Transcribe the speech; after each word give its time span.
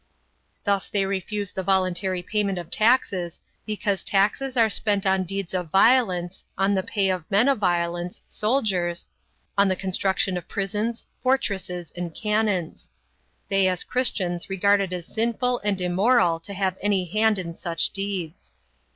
Thus 0.63 0.89
they 0.89 1.05
refuse 1.05 1.51
the 1.51 1.61
voluntary 1.61 2.23
payment 2.23 2.57
of 2.57 2.71
taxes, 2.71 3.39
because 3.67 4.03
taxes 4.03 4.57
are 4.57 4.67
spent 4.67 5.05
on 5.05 5.25
deeds 5.25 5.53
of 5.53 5.69
violence 5.69 6.43
on 6.57 6.73
the 6.73 6.81
pay 6.81 7.09
of 7.09 7.29
men 7.29 7.47
of 7.47 7.59
violence 7.59 8.23
soldiers, 8.27 9.07
on 9.59 9.67
the 9.67 9.75
construction 9.75 10.37
of 10.37 10.47
prisons, 10.47 11.05
fortresses, 11.21 11.91
and 11.95 12.15
cannons. 12.15 12.89
They 13.47 13.67
as 13.67 13.83
Christians 13.83 14.49
regard 14.49 14.81
it 14.81 14.91
as 14.91 15.05
sinful 15.05 15.59
and 15.59 15.79
immoral 15.79 16.39
to 16.39 16.53
have 16.55 16.79
any 16.81 17.05
hand 17.05 17.37
in 17.37 17.53
such 17.53 17.91
deeds. 17.91 18.53